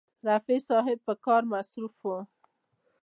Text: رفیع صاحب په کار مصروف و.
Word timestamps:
رفیع 0.29 0.57
صاحب 0.69 0.97
په 1.05 1.13
کار 1.25 1.41
مصروف 1.53 1.95
و. 2.03 2.07